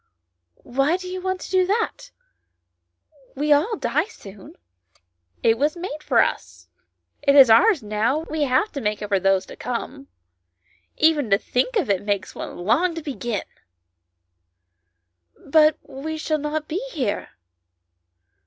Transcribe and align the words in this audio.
"Why 0.63 0.97
do 0.97 1.07
you 1.07 1.21
want 1.21 1.41
to 1.41 1.51
do 1.51 1.63
that? 1.67 2.09
We 3.35 3.53
all 3.53 3.75
die 3.77 4.05
soon."" 4.07 4.55
It 5.43 5.59
was 5.59 5.77
made 5.77 6.01
for 6.01 6.23
us, 6.23 6.69
it 7.21 7.35
is 7.35 7.51
ours 7.51 7.83
now, 7.83 8.21
we 8.27 8.41
have 8.45 8.71
to 8.71 8.81
make 8.81 9.03
it 9.03 9.09
for 9.09 9.19
those 9.19 9.45
to 9.45 9.55
come. 9.55 10.07
Even 10.97 11.29
to 11.29 11.37
think 11.37 11.75
of 11.75 11.87
it 11.87 12.01
makes 12.01 12.33
one 12.33 12.57
long 12.57 12.95
to 12.95 13.03
begin."" 13.03 13.43
But 15.53 15.77
we 15.87 16.17
shall 16.17 16.39
not 16.39 16.67
be 16.67 16.83
here." 16.93 17.29